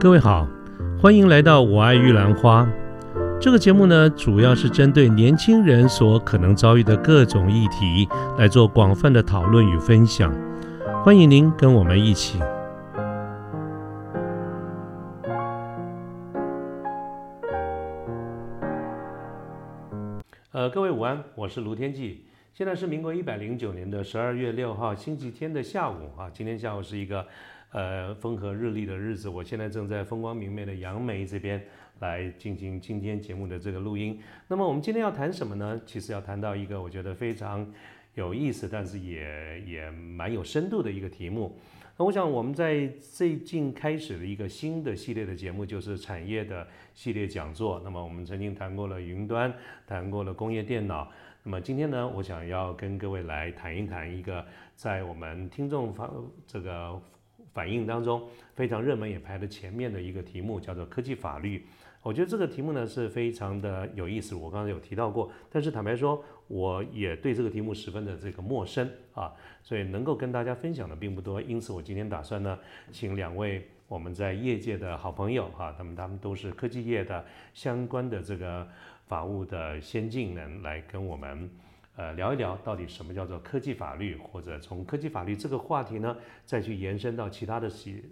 [0.00, 0.48] 各位好，
[0.98, 2.66] 欢迎来到我爱玉兰花。
[3.38, 8.08] 这个节目呢，主要是针对年轻人所可能遭遇的各种议题
[8.38, 10.34] 来做广泛的讨论与分享。
[11.04, 12.40] 欢迎您跟我们一起。
[20.52, 22.24] 呃，各位午安，我是卢天记。
[22.54, 27.26] 现在是民国一百零九年的十二月六号星期天的下午啊，今天下午是一个。
[27.72, 31.64] 呃，风和日丽的日子，我现在正在风光明媚的杨梅这边
[32.00, 34.20] 来进行今天节目的这个录音。
[34.48, 35.80] 那么我们今天要谈什么呢？
[35.86, 37.64] 其实要谈到一个我觉得非常
[38.16, 41.56] 有意思，但是也也蛮有深度的一个题目。
[41.96, 47.80] 那我想我们在最近开始的一个新的系列的节目，就是产业的系列讲座。
[47.84, 49.54] 那么我们曾经谈过了云端，
[49.86, 51.08] 谈过了工业电脑。
[51.44, 56.12] 那么今天呢，我想要跟各位来谈一谈一个在我们听众方
[56.48, 57.00] 这个。
[57.52, 61.66] 反应当中非常热门也排在前面的一个题目叫做科技法律，
[62.02, 64.34] 我觉得这个题目呢是非常的有意思。
[64.34, 71.42] 我刚才有提到过，但是坦白说，我也对这个题目十分的这个陌生啊，所以能够跟大家分享的并不多。
[71.42, 72.58] 因此，我今天打算呢，
[72.90, 78.66] 请两位我们在业界的好朋友哈，他们他们都是科技业的相关的这个
[79.06, 81.50] 法务的先进人来跟我们。
[82.00, 88.02] 呃，聊一聊到底什么叫做科技法律，或者从科技法律这个话题呢，再去延伸到其他的系，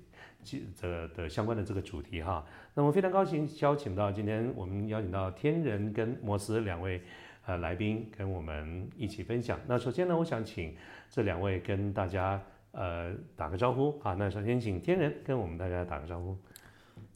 [0.77, 2.45] 这的相关的这个主题哈。
[2.75, 7.01] 那么非常高兴邀请到今天我们邀请到天人跟摩斯两位
[7.47, 9.59] 呃来宾跟我们一起分享。
[9.67, 10.77] 那首先呢，我想请
[11.09, 12.39] 这两位跟大家
[12.73, 14.13] 呃打个招呼啊。
[14.13, 16.37] 那首先请天人跟我们大家打个招呼。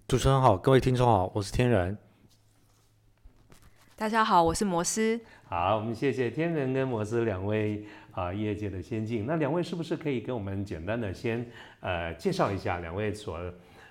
[0.08, 1.98] 主持人好，各位听众好，我是天人。
[4.02, 5.20] 大家好，我是摩斯。
[5.44, 9.26] 好，我们谢谢天人跟摩斯两位啊，业界的先进。
[9.26, 11.48] 那两位是不是可以跟我们简单的先
[11.78, 13.38] 呃介绍一下两位所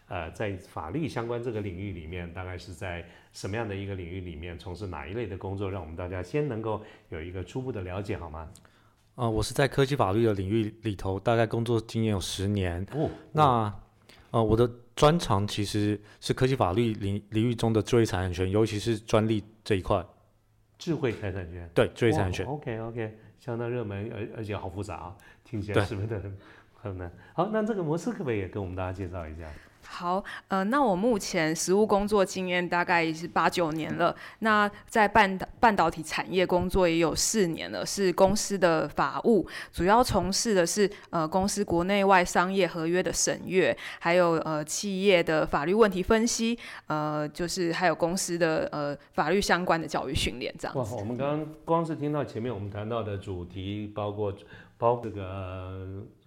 [0.10, 8.50] 呃在法律相关这个领域里面，大概是在什么样的一个领域里面从事哪一类的工作，让我们大家先能够有一个初步的了解，好吗？
[9.16, 12.86] 啊，我是在科技法律的领域里头，大概工作经验有十年。
[12.94, 13.74] 哦，那
[14.32, 19.44] 呃，我的专长其实是科技法律领领域中的智慧财产权，尤其是专利。
[19.64, 20.04] 这一块，
[20.80, 26.38] 智慧财产权，对智慧财产权，OK OK，相当热门，而而且好复杂啊，听起来是不是很
[26.74, 27.12] 很难？
[27.34, 29.48] 好，那这个模式可不可以也跟我们大家介绍一下？
[29.94, 34.16] 好，呃，那我目前实务工作经验大概是八九年了。
[34.40, 50.78] 那在半导半导体产业工作也有四年了，是公司的法务，主要从事的是呃公司国内外商业合约的审阅，还有呃企业的法律问题分析，呃，就是还有公司的呃法律相关的教育训练这样。
[50.78, 54.34] 哇，我们刚刚光是听到前面我们谈到的主题，包括
[54.78, 55.22] 包括这个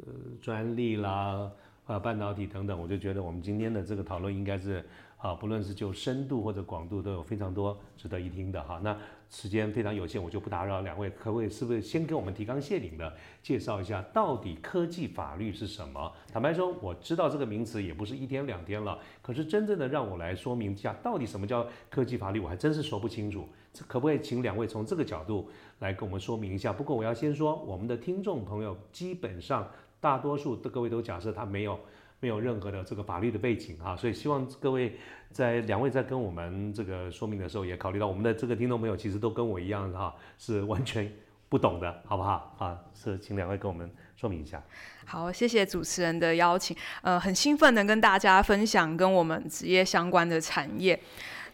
[0.04, 1.50] 呃专利啦。
[1.86, 4.82] 啊，半导体等等，我就觉得我们今天的这个讨论应该是
[5.18, 8.80] 啊，不论是就深度或者广度，都有非常多值得一听的哈。
[8.82, 8.96] 那
[9.28, 13.12] 时间非常有限，我就不打扰两位，可不可以是不是先给我们提纲挈领的
[13.42, 16.10] 介绍一下，到底科技法律是什么？
[16.32, 23.46] 坦白说，我知道这个名词也不是一天两天了，可是真正的让我来说明一下，到底什么叫科技法律，我还真是说不清楚。
[23.74, 25.50] 这可不可以请两位从这个角度
[25.80, 26.72] 来跟我们说明一下？
[26.72, 29.68] 不过我要先说，我们的听众朋友基本上。
[30.04, 31.80] 大多数的各位都假设他没有
[32.20, 34.98] 没有任何的这个法律的背景啊，所以希望各位
[35.30, 41.10] 在两位在跟我们这个说明的时候，也考虑到我们的这个听众朋友其实都跟我一样哈，是完全
[41.48, 42.78] 不懂的，好不好啊？
[42.92, 44.62] 是，请两位跟我们说明一下。
[45.06, 51.00] 好，谢谢主持人的邀请，呃，很兴奋能跟大家分享跟我们职业相关的产业。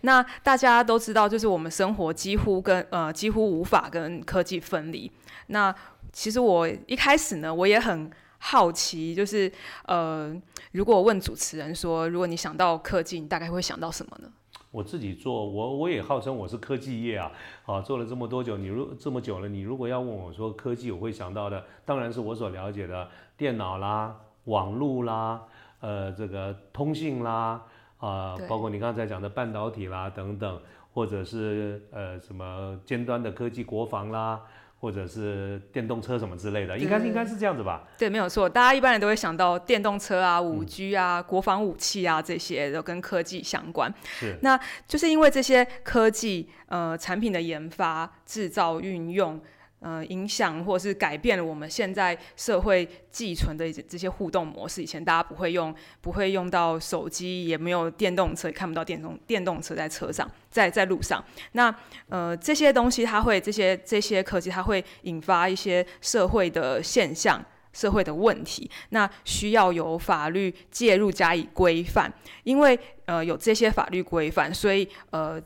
[0.00, 5.08] 那大家都知道，就是我们生活几乎跟呃几乎无法跟科技分离。
[5.46, 5.72] 那
[6.12, 8.10] 其实我一开始呢，我也很。
[8.42, 9.52] 好奇就是，
[9.84, 10.34] 呃，
[10.72, 14.28] 如果问主持人说，如果你想到科技，你大概会想到什么呢？
[14.70, 17.30] 我自己做，我我也号称我是科技业啊，
[17.66, 25.42] 啊，做了这么多久，你如这么久了，你如果要问我说科技，我会想到的，当然是我所了解的电脑啦、网络啦、
[25.80, 27.62] 呃，这个通信啦，
[27.98, 30.60] 啊，包括你刚才讲的半导体啦等等，
[30.94, 34.40] 或者是呃什么尖端的科技国防啦。
[34.80, 37.86] 或者是电动车什么之类的，应该应该是这样子吧？
[37.98, 38.48] 对，没有错。
[38.48, 43.92] 大家一般人都会想到电动车啊、五 G 啊、国防武器啊这些都跟科技相关。
[44.18, 49.40] 是，那就是因为这些科技呃产品的研发、制造、运用。
[49.80, 54.82] 呃，影响或是改变了我们现在社会寄存的这些互动模式。
[54.82, 61.24] 以前大家不会用，不会用到手机，也没有电动车，看不到电动电动车在车上，在在路上。
[61.52, 61.74] 那
[62.08, 67.44] 呃，这些东西它会，这些这些科技它会引发一些社会的现象。
[67.72, 72.12] 社会的问题，那需要有法律介入加以规范。
[72.42, 75.40] 因为呃有这些法律规范，所以呃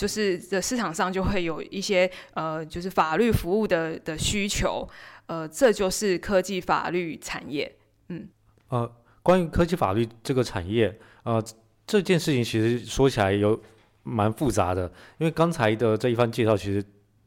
[0.00, 4.88] 就是这市场上就会有一些呃就是法律服务的的需求。
[5.26, 7.70] 呃，这就是科技法律产业。
[8.08, 8.26] 嗯，
[8.68, 8.90] 呃，
[9.22, 11.42] 关于科技法律这个产业，呃，
[11.86, 13.60] 这件事情其实说起来有
[14.02, 16.82] 蛮复杂的，因为刚才的这一番介绍，其实。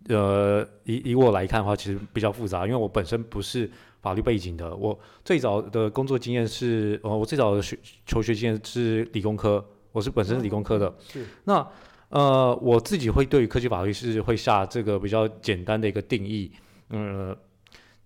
[0.09, 3.71] 呃，以以我来看的话，其实比较复杂，因为我本身不是
[4.01, 4.75] 法律背景的。
[4.75, 10.93] 我最早的工作经验是，呃，我最早的学求学经验是理工科，我是本身是理工科的。
[11.07, 11.25] 是。
[11.45, 11.65] 那
[12.13, 16.51] 呃，我自己会对于科技法律是会下这个比较简单的一个定义，
[16.89, 17.35] 嗯，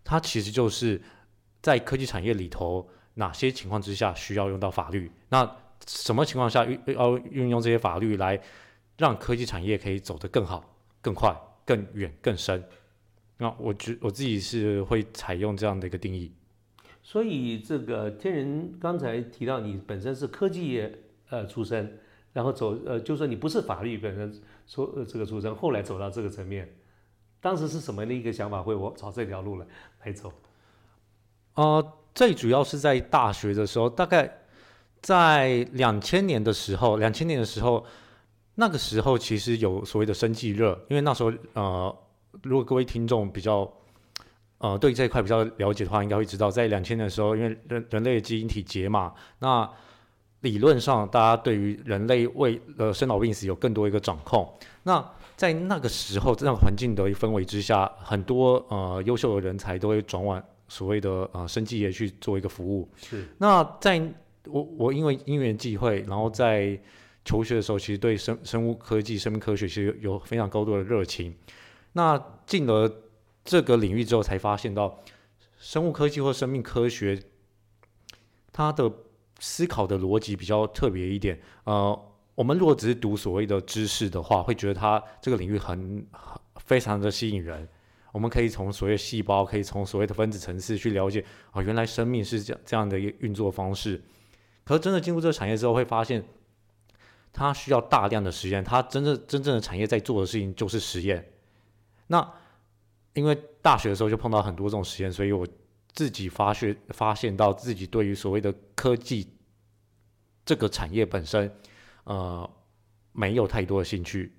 [0.03, 1.01] 它其实就是
[1.61, 5.49] 在科技产业里头哪些情况之下需要用到法律，那
[5.85, 8.41] 什么情况下运要运用这些法律来
[8.97, 11.35] 让科技产业可以走得更好、更快。
[11.67, 12.63] 更远更深，
[13.39, 16.31] 那我觉我自己是会采用这样的一个定义。
[17.03, 21.99] 所以这个天人刚才提到你本身是科技业呃出身，
[22.33, 26.75] 然后走呃就说你不是法律本身出呃这个出身，后来走到这个层面，
[27.41, 29.65] 当时是什么的一个想法会我朝这条路来
[30.05, 30.31] 来走？
[31.55, 34.39] 呃，最主要是在大学的时候，大概
[35.01, 37.85] 在两千年的时候，两千年的时候。
[38.59, 41.95] 那个时候其实有所谓的生计热，因为那时候呃，
[42.41, 43.71] 如果各位听众比较
[44.57, 49.71] 呃对这一块比较了解的话，应该会知道，在两千年的时候，因为人人类的基因体解码，那
[50.41, 54.47] 理论上大家对于人类为呃生老病死有更多一个掌控。
[54.83, 55.03] 那
[55.35, 62.87] 在那个时候这样环境的氛围之下，很多呃优秀的人才都会转往所谓的呃生技业去做一个服务。
[62.95, 63.27] 是。
[63.37, 64.01] 那在
[64.45, 66.79] 我我因为因缘际会，然后在
[67.25, 71.35] 求学的时候，其实对生生物科技、生命科学其实有非常高度的热情。
[71.93, 72.89] 那进了
[73.43, 74.99] 这个领域之后，才发现到
[75.59, 77.21] 生物科技或生命科学，
[78.53, 78.91] 它的
[79.39, 81.39] 思考的逻辑比较特别一点。
[81.63, 81.97] 呃，
[82.35, 87.67] 我们如果只是读所谓的知识的话，会觉得它这个领域很很非常的吸引人。
[88.11, 94.01] 我们可以从所谓细胞，可以从所谓的分子层次去了解啊，原来生命是这这样的一运作方式。
[94.63, 96.23] 可是真的进入这个产业之后，会发现。
[97.33, 101.23] 它需要大量的实验，它真正真正的产业在做的事情就是实验。
[102.07, 102.27] 那
[103.13, 105.45] 因为大学的时候就碰到很多这种实验，所以我
[105.93, 109.27] 自己发现发现到自己对于所谓的科技
[110.45, 111.51] 这个产业本身，
[112.05, 112.49] 呃，
[113.11, 114.31] 没有太多的兴趣。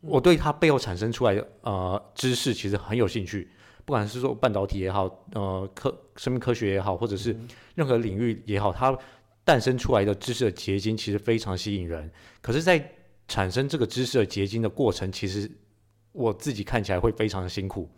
[0.00, 3.50] 我对它背后产生出来的呃知识其实很有兴趣，
[3.84, 5.04] 不管是说半导体也好，
[5.34, 7.36] 呃科生命科学也好，或者是
[7.74, 8.96] 任何领域也好，它。
[9.42, 12.08] 诞生出来的知识的结晶其实非常吸引人，
[12.40, 12.92] 可是，在
[13.26, 15.50] 产生这个知识的结晶的过程，其实
[16.12, 17.88] 我自己看起来会非常的辛苦。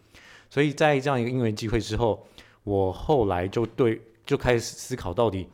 [0.48, 2.26] 所以在这样一个因缘机会之后，
[2.62, 5.46] 我后来就对就开始思考到底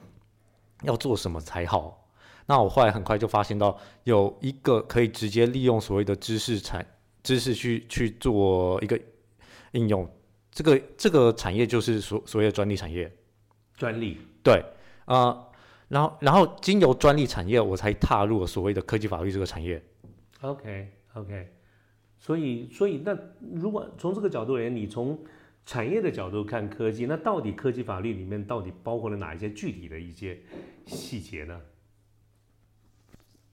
[0.83, 2.09] 要做什么才好。
[2.47, 6.87] 那我后来很快就发现到有一个可以直接利用所谓的知识产
[7.23, 8.99] 知识去去做一个
[9.73, 10.09] 应用，
[10.51, 13.11] 这个这个产业就是所所谓的专利产业。
[13.77, 14.65] 专利对
[15.05, 15.45] 啊。
[15.89, 19.83] 然后，然后经由专利产业，我才踏入了所谓的科技法律这个产业。
[20.43, 21.51] OK，OK，
[22.19, 23.17] 所以，所以那
[23.55, 25.19] 如果从这个角度而言，你从
[25.69, 30.41] 产业的角度看科技，那到底科技法律里面到底包括了哪一些具体的一些
[30.87, 31.61] 细节呢？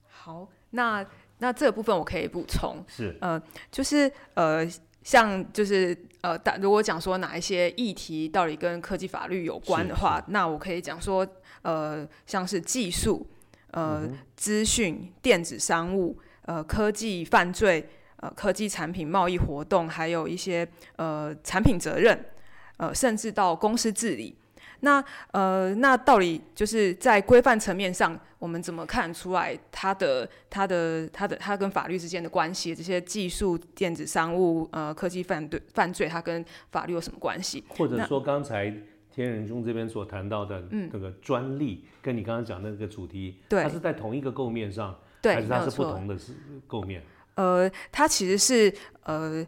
[0.08, 1.06] 好，那
[1.40, 3.38] 那这个部分我可以补充，是呃，
[3.70, 4.66] 就是呃，
[5.02, 11.26] 像就是呃，但如果讲说哪一些议题到底跟科技法律有关的话，那我可以讲说。
[11.62, 13.26] 呃，像是技术、
[13.72, 17.84] 呃，资讯、电子商务、呃，科技犯罪、
[18.16, 22.18] 呃，科技产品贸易活动，还有一些呃，产品责任，
[22.76, 24.36] 呃，甚至到公司治理。
[24.80, 32.74] 那呃，那到底就是在规范层面上，我们怎么看出来它的、它的、它的、它跟法律之间的关系？
[32.74, 37.64] 这些技术、电子商务、呃，科技犯罪、犯罪，它跟法律有什么关系？
[37.68, 38.72] 或者说刚才。
[39.08, 46.34] 天仁兄这边所谈到的那个专利，跟你刚刚讲的那个主题，它是在同一个构面上，还是它是不同的是
[46.66, 47.02] 构面？
[47.36, 48.70] 呃，它其实是
[49.04, 49.46] 呃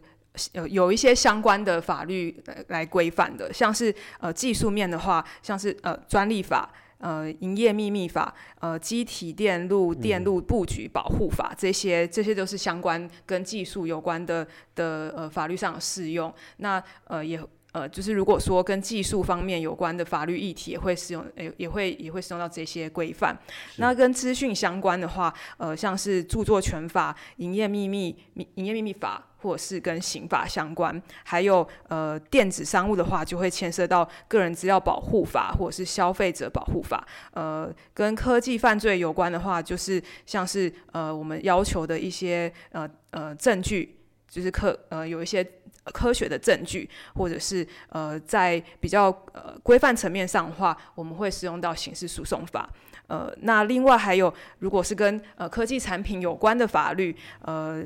[0.53, 2.35] 有有一些相关的法律
[2.69, 16.33] 来规范的，像是呃技术面的话，像是呃专利法、呃营业秘密法、呃机体电路电路布局保护法这些，这些都是相关跟技术有关的的呃法律上的适用。
[16.57, 17.39] 那呃也。
[17.79, 23.37] 呃，就是如果说跟技术方面有关的法律议题，也会适用，也也会也会适用到这些规范。
[23.77, 28.15] 那跟资讯相关的话，呃，像是著作权法、营业秘密、
[28.55, 29.23] 营业秘密法。
[29.41, 37.07] 或者是跟刑法相关，还有呃电子商务的话，就会牵涉到个人资料保护法或者是消费者保护法。
[37.31, 43.95] 呃，跟科技犯罪有关的话，就是像是呃我们要求的一些呃呃证据，
[44.27, 45.41] 就是科呃有一些
[45.85, 52.69] 科学的证据，或者是呃在比较呃规范层面上的话，我们会使用到刑事诉讼法。
[53.07, 57.83] 呃，那另外还有如果是跟呃科技产品有关的法律，呃。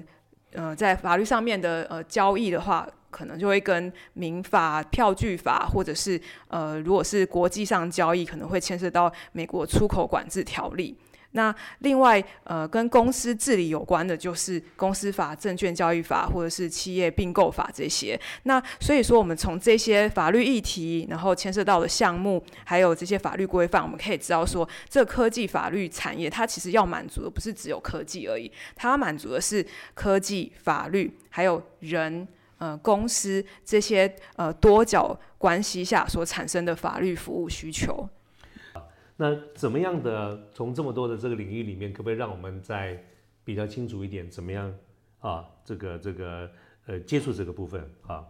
[0.56, 10.96] 呃，在法律上面的呃交易的话，可能就会跟民法、票据法，或者是呃，如果是国际上交易，可能会牵涉到美国出口管制条例。
[11.34, 18.20] 那另外，呃，跟公司治理有关的，就是公司法、证券交易法，或者是企业并购法这些。
[18.44, 32.28] 那所以说，我们从这些法律议题，然后牵涉到的项目，还有这些法律规范，我们可以知道说，这科技法律产业它其实要满足的不是只有科技而已，它满足的是科技、法律，还有人、
[32.60, 38.08] 呃，公司这些呃多角关系下所产生的法律服务需求。
[39.16, 43.02] 那怎么样的从这么多的这个领域里面，可不可以让我们再
[43.44, 44.30] 比较清楚一点？
[44.30, 44.74] 怎么样
[45.20, 45.48] 啊？
[45.64, 46.50] 这个这个
[46.86, 48.26] 呃，接触这个部分啊，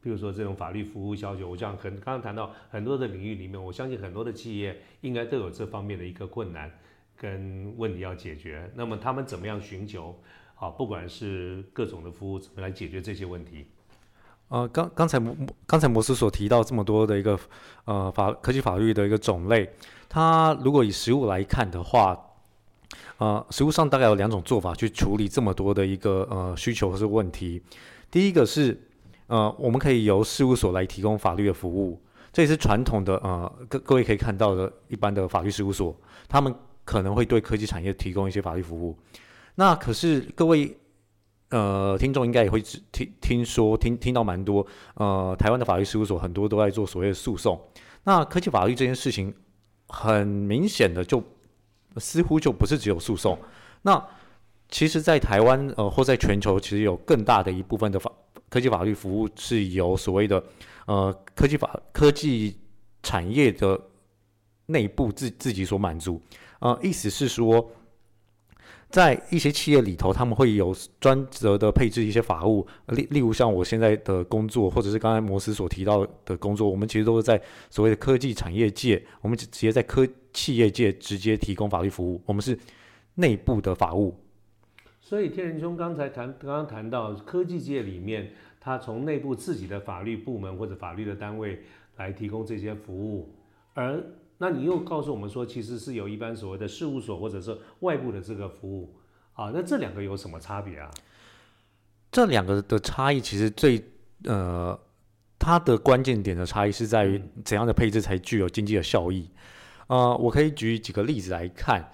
[0.00, 6.70] 比如说这种法律服务要求，我想很刚刚谈到很多的领域里面，我相信很多的企业应该都有这方面的一个困难
[7.16, 8.70] 跟问题要解决。
[8.74, 10.18] 那么他们怎么样寻求
[10.56, 10.70] 啊？
[10.70, 13.66] 不管是各种的服务，怎么来解决这些问题？
[14.48, 15.34] 呃，刚刚才摩
[15.66, 17.38] 刚才摩斯所提到这么多的一个
[17.86, 19.68] 呃法科技法律的一个种类。
[20.08, 22.16] 它如果以实物来看的话，
[23.18, 27.60] 呃，实物上大概有两种做法去处理这么多的一个呃需求或是问题。
[28.10, 28.80] 第一个是，
[29.26, 32.00] 呃，我们可以由事务所来提供法律的服务，
[32.32, 35.96] 这也是传统的呃各各位可以看到的一般的法律事务所，
[36.28, 38.96] 他们可能会对科技产业提供一些法律服务。
[39.56, 40.76] 那可是各位
[41.50, 47.60] 呃听众应该也会听听说听听到蛮多，呃，台湾的法律事务所很多都在做所谓的诉讼。
[48.04, 49.34] 那科技法律这件事情。
[49.86, 51.22] 很明显的，就
[51.98, 53.38] 似乎就不是只有诉讼。
[53.82, 54.02] 那
[54.70, 58.10] 其实，在台湾呃，或在全球，其实有更大的一部分的法
[58.48, 60.42] 科技法律服务是由所谓的
[60.86, 62.58] 呃科技法科技
[63.02, 63.78] 产业的
[64.66, 66.20] 内部自自己所满足。
[66.60, 67.70] 呃，意思是说。
[68.94, 82.56] 在一些企业里头，他们会有专责的配置一些法务，例例如像我现在的工作，或者是刚才摩斯所提到的工作，我们其实都是在所谓的科技产业界，我们直接在科企业界直接提供法律服务，我们是
[83.16, 84.14] 内部的法务。
[85.00, 91.64] 所以天仁兄刚才谈刚刚谈到科技界里面，他从内部自己的法律部门或者法律的单位
[91.96, 93.34] 来提供这些服务，
[93.72, 94.00] 而
[94.38, 98.92] 那你又告诉我们说，其实是有一般所谓的事务所或者是外部的这个服务
[99.34, 100.90] 啊，那这两个有什么差别啊？
[102.10, 103.80] 这两个的差异其实最
[104.24, 104.78] 呃，
[105.38, 109.30] 它的关键点的差异是在于怎样的配置才具有经济的效益。
[109.86, 111.88] 呃，我可以举几个例子来看。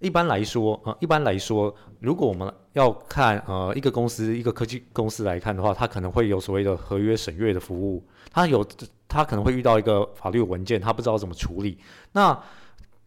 [0.00, 8.62] 一般来说，呃，一般来说，如果我们要看呃一个公司一个科技公司来看的话，它可能会有所谓的合约审阅的服务，它有。
[9.14, 11.78] 他可能会遇到一个法律文件，他不知道怎么处理。
[12.10, 12.36] 那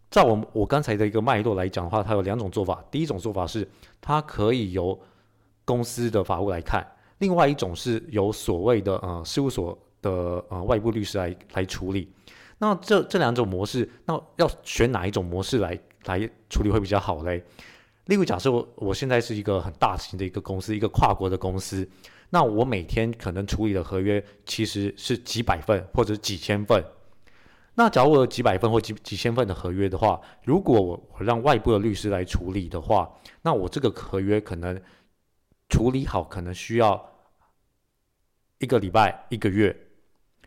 [0.09, 2.81] 照我我刚才的一个脉络来讲的话，它有两种做法。
[2.89, 3.67] 第一种做法是，
[3.99, 4.97] 它可以由
[5.65, 6.81] 公司的法务来看；
[7.17, 12.09] 另外一种是由所谓的呃事务所的呃外部律师来来处理。
[12.57, 16.17] 那这这两种模式，那要选哪一种模式来来
[16.49, 17.43] 处理会比较好嘞？
[18.05, 21.85] 例如，假设我我现在是一个很大型的一个公司，一个跨国的公司。
[22.29, 26.83] 那我每天可能处理的合约其实是几百份或者几千份。
[27.75, 33.09] 那假如我有几百份或几几千份的合约的话，如果我我让外部的律师来处理的话，
[33.43, 34.81] 那我这个合约可能
[35.69, 37.09] 处理好可能需要
[38.57, 39.75] 一个礼拜一个月。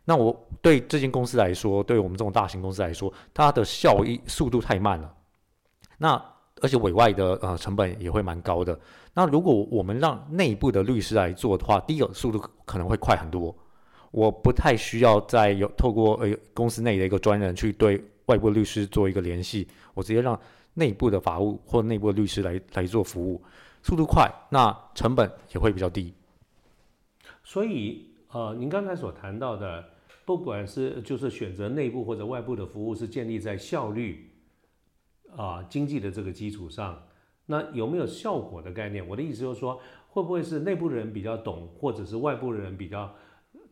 [0.05, 5.15] 那我对这间公司来说，对我们这种大型公司来说，它的效益速度太慢了。
[5.99, 6.21] 那
[6.61, 8.79] 而且委外的呃成本也会蛮高的。
[9.15, 13.55] 那如果我们让内部的律师来做的话，第一个速度可能会快很多。
[14.11, 20.39] 我不太需要再有透过呃公司内的一个专人去对外部律师做一个联系，我直接让
[20.75, 23.43] 内部的法务或内部的律师来来做服务，
[23.83, 26.13] 速度快，那成本也会比较低。
[27.43, 29.85] 所以呃，您刚才所谈到的，
[30.25, 34.30] 不管是就是选择内部或者外部的服务，是建立在效率
[35.37, 37.03] 啊经济的这个基础上。
[37.47, 39.07] 那有没有效果的概念？
[39.09, 43.13] 我的意思就是说，会不会是内部的人比较懂，或者是外部的人比较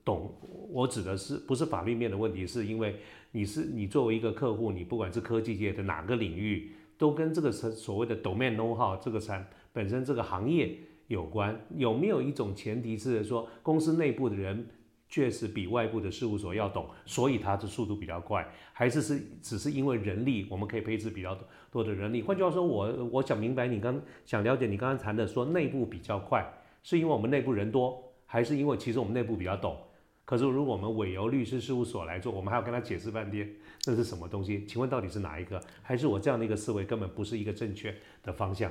[0.05, 0.35] 懂，
[0.71, 2.97] 我指的是不是法律面的问题，是因为
[3.31, 11.65] 你是你作为一个客户，你不管是科技界的哪个领域，都跟这个所所谓的 domain know how 这个产本身这个行业有关。
[11.77, 14.67] 有没有一种前提是说，公司内部的人
[15.09, 21.39] 确实比外部的事务所要懂，所以它的速度比较快，还是是只是因为人力，我们可以配置比较
[21.71, 22.23] 多的人力？
[22.23, 26.47] 换句话说，我我想明白你刚想了解你刚刚谈的说内部比较快，
[26.83, 29.77] 是因为我们内部人多，还是因为其实我们内部比较懂？
[30.25, 33.51] 可是如果我们委由律师事务所来做，我们还要跟他解释半天，
[33.81, 34.67] 这是什么东西？
[34.67, 35.59] 请问到底是哪一个？
[35.81, 38.71] 还是我这样的一个思维根本不是一个正确的方向？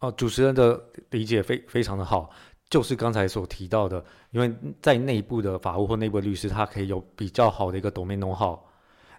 [0.00, 2.28] 哦，主持人的理解非非常的好，
[2.68, 8.58] 就是刚才所提到的，因为在内部的法务或内部律师，他可以有比较好的一个 domain know-how。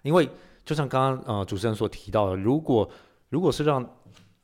[0.02, 0.28] 因为
[0.64, 2.88] 就像刚刚呃主持人所提到的，如果
[3.28, 3.84] 如果是让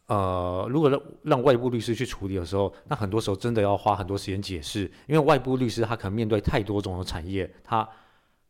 [0.07, 7.89] 呃，如果让让外部律师去处理的时候，那很多时候真的要花很多时间解释，因为外部律师他可能面对太多种的产业，他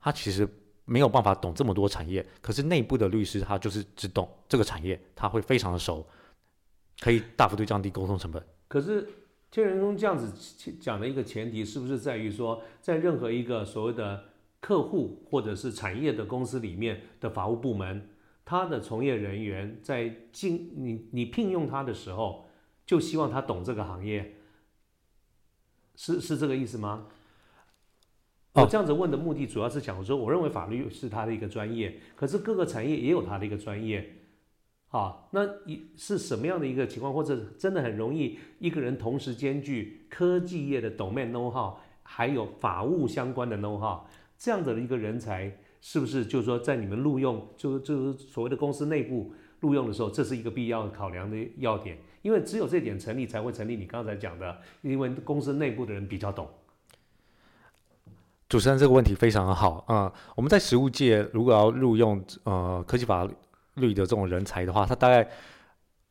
[0.01, 0.49] 他其实
[0.85, 2.27] 没有办法懂这么多产业。
[2.41, 6.05] 可是内部的律师他就是只懂这个产业，他会非常的熟，
[7.01, 8.45] 可以大幅度降低沟通成本。
[8.67, 9.09] 可是
[9.55, 10.33] 天人中这样子
[10.81, 14.25] 讲的一个前提，是不是在于说，在任何一个所谓的
[14.59, 18.09] 客户或者是产业的公司里面的法务部门？
[18.45, 22.49] 他的从业人员在进你你聘用他的时候，
[22.85, 24.35] 就希望他懂这个行业，
[25.95, 27.07] 是是这个意思吗？
[28.55, 34.24] 我这样子问的目的主要是讲说，我认为法律是他的一个专业，可是各个产业也有他的一个专业，
[34.97, 41.75] 啊，那一是什么样的一个情况，或者真的很容易一个人同时兼具科技业的 domain know how，
[42.05, 44.03] 还有法务相关的 know how，
[44.39, 45.59] 这样子的一个人才。
[45.87, 56.49] 是不是就是说，在你们录用，就就是所谓的公司内部录用的时候，这是一个必要考量的要点，因为只有这点成立，才会成立你刚才讲的，因为公司内部的人比较懂。
[58.49, 63.29] 主持人这个问题非常好啊，我们在实务界如果要录用呃科技法
[63.75, 65.29] 律的这种人才的话，它大概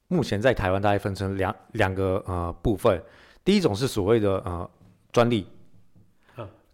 [0.08, 3.01] 目前在台湾大概分成两两个呃部分，
[3.43, 4.70] 第一种是所谓的呃
[5.12, 5.48] 专利，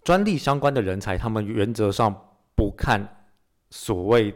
[0.03, 2.25] 专利相关的人才，他们原则上。
[2.56, 3.02] 不看
[3.69, 4.36] 所谓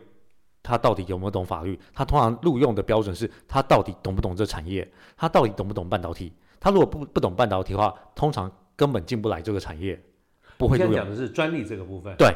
[0.62, 6.32] 他到底有没有懂法律，他通常录用的标准是他到底懂不懂这产业，他到底懂不懂半导体。
[6.58, 10.02] 他如果不不懂半导体的话，通常根本进不来这个产业，
[10.58, 10.94] 不会录用。
[10.94, 12.34] 讲的是专利这个部分，对，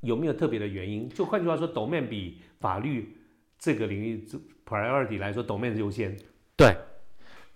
[0.00, 1.06] 有没有特别的原因？
[1.10, 3.14] 就换句话说，domain 比法律
[3.58, 4.26] 这个领域
[4.68, 6.16] priority 来说，domain 优先。
[6.56, 6.76] 对，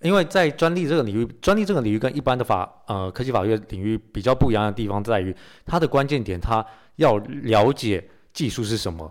[0.01, 5.35] 因为在专利这个领域，专利这个领域跟一般的法呃科技法律领域比较不一样的地方在于，
[5.65, 6.65] 它的关键点它。
[6.97, 9.11] 要了解技术是什么，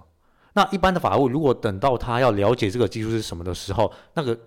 [0.54, 4.40] 那一般的法务如果等到他要了解这个技术是什么的时候，那个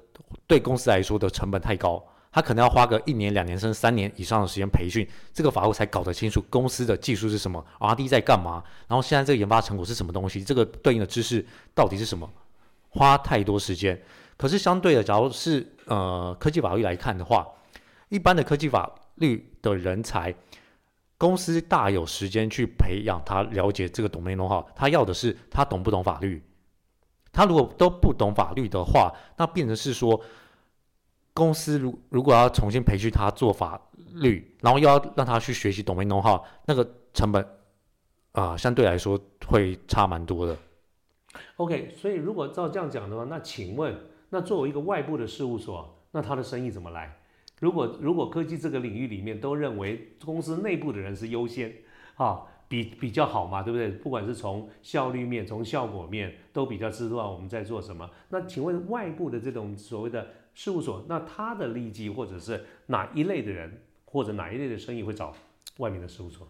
[0.47, 2.01] 对公司来说的成本太高，
[2.33, 12.29] 他可能要花个一年、两年甚至三年以上的时间培训这个法务才搞得清楚公司的技术是什么，R&D 在干嘛，然后现在这个研发成果是什么东西，这个对应的知识到底是什么，
[12.89, 14.03] 花太多时间。
[14.37, 17.47] 可是相对的，假如是呃科技法律来看的话，
[18.09, 20.35] 一般的科技法律的人才。
[21.19, 26.43] 公司大有时间去培养他了解这个懂没懂好，他要的是他懂不懂法律。
[27.33, 30.21] 他如果都不懂法律的话，那变成是说，
[31.35, 33.81] 公司如如果要重新培训他做法
[34.15, 37.47] 律，然后又要让他去学习懂没懂好，那个成本
[38.33, 40.57] 啊相对来说会差蛮多的。
[41.57, 43.97] OK，所以如果照这样讲的话，那请问，
[44.29, 47.19] 那作为一个外部的事务所，那他的生意怎么来？
[47.61, 51.73] 如果如果科技这个领域里面都认为公司内部的人是优先，
[52.17, 53.89] 啊，比比较好嘛，对不对？
[53.89, 58.11] 不管是从效率面、从效果面，都比较知道我们在做什么。
[58.29, 65.35] 那请问外部的这种所谓的事务所，那他的利基或者是哪一类的人，或者哪一类的生意会找
[65.79, 66.47] 外面的事务所？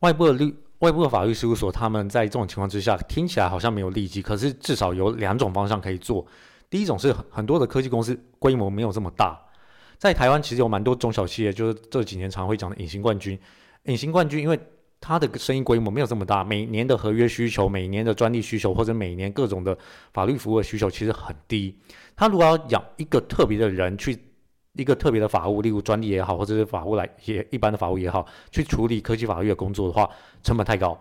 [0.00, 6.26] 外部的律外部的法律事务所，他们在这种情况之下，听起来好像没有利基，可是至少有两种方向可以做。
[6.70, 9.38] 第一种是很多的科技公司规模没有这么大。
[9.98, 13.38] 在台湾其实有蛮多中小企业，就是这几年常会讲的隐形冠军。
[13.84, 14.58] 隐形冠军，因为
[15.00, 19.76] 它的生意规模没有这么大，每年的合约需求、每年的专利需求或者每年各种的
[20.12, 21.76] 法律服务的需求其实很低。
[22.14, 24.18] 他如果要养一个特别的人去
[24.74, 30.08] 一个特别的法务，例如专利也好，或者是法务来也一般的法务也好，去处理科技法律的工作的话，
[30.42, 30.98] 成本太高。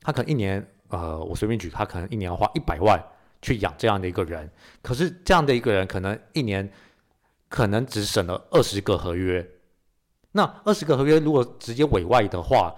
[0.00, 3.02] 他可能一年，呃，我随便举，他可能一年要花一百万
[3.40, 4.50] 去养这样的一个人。
[4.80, 6.70] 可是这样的一个人，可能一年。
[7.48, 9.46] 可能只审了二十个合约，
[10.30, 12.74] 那二十个合约如果直接委外的话，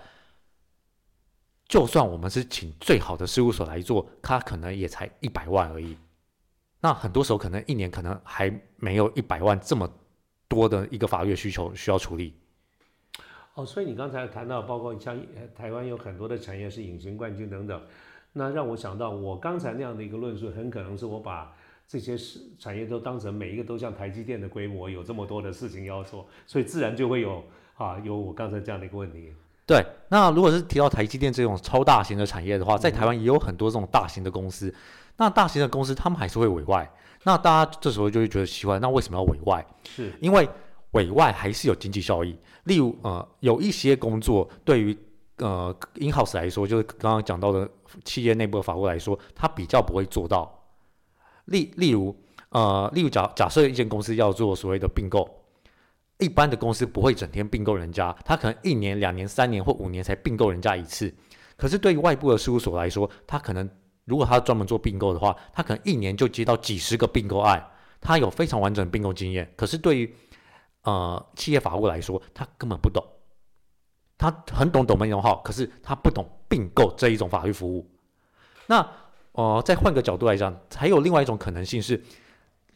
[1.75, 5.97] 就算我们是请最好的事务所来做，他可能也才一百万而已。
[6.81, 9.93] 那很多时候可能一年可能还没有一百万这么
[10.47, 12.33] 多的一个法律需求需要处理。
[13.55, 15.21] 哦，所以你刚才谈到，包括像
[15.53, 17.83] 台湾有很多的产业是隐形冠军等等，
[18.33, 21.53] 那让我想到我刚才那样的一个论述，很可能是我把
[21.89, 27.43] 这些是产业都当成每一个都像台积电的规模，有这么多的事情要做，所以自然就会有
[27.75, 29.33] 啊有我刚才这样的一个问题。
[29.67, 34.73] 对，那如果是提到台积电这种超大型的产业的话，在台湾也有很多这种大型的公司，
[35.17, 36.91] 那大型的公司他们还是会委外，
[37.23, 39.67] 那大家这时候就会觉得奇怪，那为什么要委外？
[39.85, 40.47] 是因为
[40.91, 42.37] 委外还是有经济效益。
[42.65, 44.97] 例如，呃，有一些工作对于
[45.39, 47.69] 呃 in house 来说，就是刚刚讲到的
[48.05, 50.63] 企业内部的法务来说，它比较不会做到。
[51.47, 52.15] 例例如，
[52.51, 55.29] 呃，例如假假设一间公司要做所谓的并购，
[56.19, 61.13] 一般的公司不会整天并购人家，他可能一年、两年、三年或五年才并购人家一次。
[61.57, 63.69] 可是对于外部的事务所来说，他可能
[64.05, 67.65] 如果他专门做并购的话，他可能一年就接到几十个并购案，
[68.01, 69.53] 他有非常完整的并购经验。
[69.57, 70.15] 可是对于
[70.83, 73.03] 呃，企业法务来说，他根本不懂，
[74.19, 77.91] 他很懂懂门用号，可是他不懂并购这一种法律服务。
[78.67, 78.87] 那
[79.33, 82.03] 呃，再换个角度来讲，还有另外一种可能性是，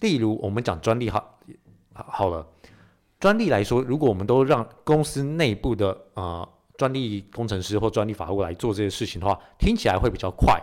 [0.00, 1.38] 例如我们讲专利好
[1.92, 2.46] 好了，
[3.20, 10.62] 专利来说，如果我们都让公司内部的呃专利工程师或专利法务来做这些事情的话，听起来会比较快，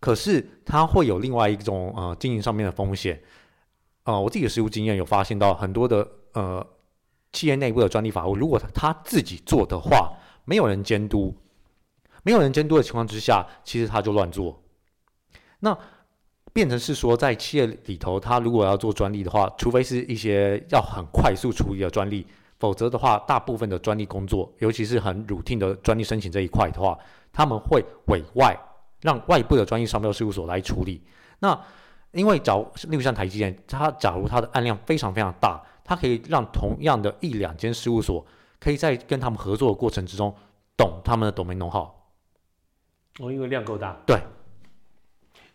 [0.00, 3.22] 可是它会有另外一种呃经营上面的风险。
[4.02, 6.66] 呃，我自己的实务经验有发现到很多的呃
[7.32, 10.12] 企业内部的专利法务，如果他自己做的话，
[10.44, 11.36] 没有人监督，
[12.24, 14.60] 没有人监督的情况之下，其实他就乱做。
[15.60, 15.78] 那
[16.58, 22.26] 变成是说，在企业里头，他如果要做专利的话，除非是一些要很快速处理的专利，
[22.58, 26.98] 否则的话，大部分的专利工作，尤其是很 routine 的专利申请这一块的话，
[27.32, 28.58] 他们会委外
[29.02, 31.00] 让外部的专利商标事务所来处理。
[31.38, 31.56] 那
[32.10, 38.26] 因为，假如例如像台积电，它假如它的案量非常非常大，它可以让同样的一两间事务所，
[38.58, 40.34] 可以在跟他们合作的过程之中，
[40.76, 41.88] 懂他们的 domain know how。
[43.20, 43.96] 哦，因为量够大。
[44.04, 44.20] 对。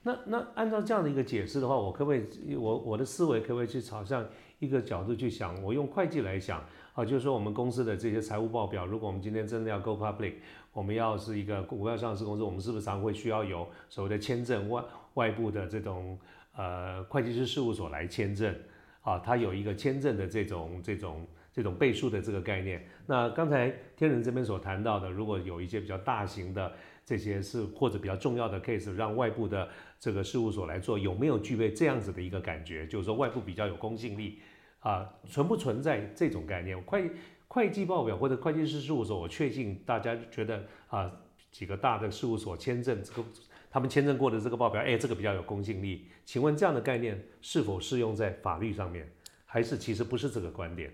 [0.04, 4.24] 那那按照这样的一个解释的话，我可不可以，我我的思维可不可以去朝向
[4.60, 5.62] 一个角度去想？
[5.64, 6.64] 我用会计来想
[6.94, 10.34] 啊，就是说我们公司的这些财务报表，如果我们今天真的要 go public，
[10.72, 14.84] 我们要是一个股票上市公司，我们是不是常会需要有所谓的签证外
[15.16, 16.20] 外部的这种？
[16.56, 18.56] 呃，会计师事务所来签证，
[19.02, 22.88] 啊，它有一个签证的这种这种这种倍数的这个概念。
[23.08, 26.72] 那刚才天人这边所谈到的，如果有一些比较大型的
[27.06, 32.88] 这些是或者比较重要的 case，让外部的这个事务所来做，有没有具备这样子的一个感觉？
[32.88, 34.40] 就是说外部比较有公信力
[34.80, 36.82] 啊，存不存在这种概念？
[36.84, 37.12] 会
[37.48, 41.12] 会计报表或者会计师事务所，我确信大家觉得啊，
[41.52, 43.24] 几个大的事务所签证这个。
[43.70, 46.06] 他们签证过的这个报表，哎，这个比较有公信力。
[46.26, 49.12] 请问这样的概念是否适用在法律上面，
[49.46, 50.94] 还是其实不是这个观点？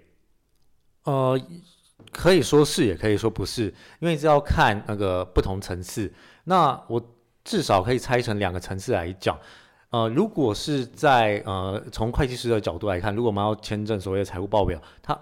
[1.03, 1.37] 呃，
[2.11, 6.11] 可以说是，也可以说不是，因为这要看那个不同层次。
[6.45, 7.01] 那我
[7.43, 9.37] 至少可以拆成两个层次来讲。
[9.91, 15.19] 呃，如果是在呃从会计师的角度来看，如果我们要签证所谓的财务报表，它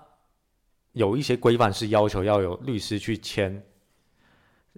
[0.92, 3.64] 有一些规范是要求要有律师去签。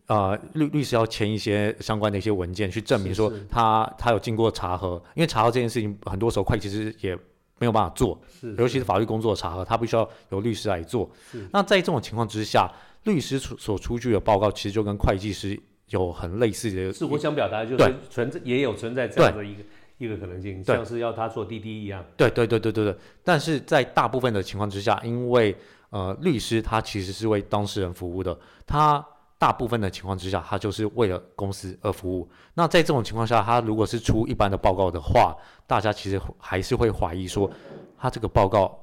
[0.05, 7.17] 呃，律律师要签一些相关的一些文件，去证明说他他有经过查核，因为查核这件事情很多时候会计师也
[7.59, 8.19] 没有办法做，
[8.57, 11.09] 尤其是法律工作查核，他必须要由律师来做。
[11.51, 12.71] 那在这种情况之下，
[13.03, 16.91] 律师所所出具的报告其实就跟会计师有很类似的。
[16.91, 19.63] 是我想表达就是存在也有存在这样的一个
[19.97, 22.03] 一个可能性，像是要他做滴滴一样。
[22.17, 22.95] 对对对对对对。
[23.23, 25.55] 但是在大部分的情况之下，因为
[25.89, 29.05] 呃律师他其实是为当事人服务的，他。
[29.39, 32.29] 大部分的情况之下，他就是为了公司而服务。
[32.53, 35.33] 那在这种情况下，他如果是出一般的报告的话，
[35.65, 37.49] 大家其实还是会怀疑说，
[37.97, 38.77] 他这个报告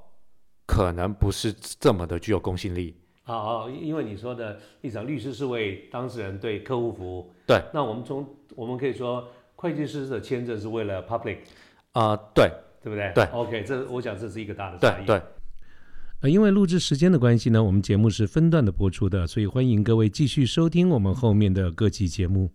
[0.67, 2.97] 可能不是这么的具有公信力。
[3.25, 7.31] 啊啊，因为你说的立场，律师是为当事人对客户服务。
[7.47, 7.63] 对。
[7.75, 11.39] 那我们从我们可以说，会计师的签证是为了 public。
[11.93, 12.51] 啊，对，
[12.83, 13.13] 对不对？
[13.15, 13.25] 对。
[13.27, 15.05] OK，这我想这是一个大的差异。
[15.05, 15.21] 对。
[16.21, 22.51] 呃，因为录制时间的关系呢，我们节目是分段的播出的，所以欢迎各位继续收听我们后面的各期节目。